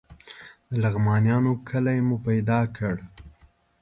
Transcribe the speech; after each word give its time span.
د 0.69 0.71
لغمانیانو 0.83 1.51
کلی 1.69 1.99
مو 2.07 2.17
پیدا 2.27 2.59
کړ. 2.77 2.95